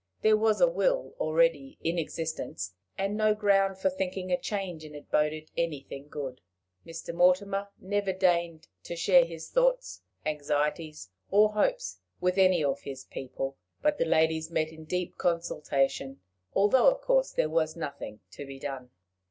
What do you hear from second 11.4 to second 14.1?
hopes with any of his people; but the